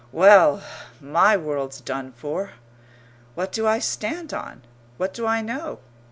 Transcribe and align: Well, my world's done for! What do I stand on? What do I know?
Well, 0.11 0.63
my 0.99 1.37
world's 1.37 1.79
done 1.79 2.11
for! 2.13 2.53
What 3.35 3.51
do 3.51 3.67
I 3.67 3.77
stand 3.77 4.33
on? 4.33 4.63
What 4.97 5.13
do 5.13 5.27
I 5.27 5.41
know? 5.41 5.77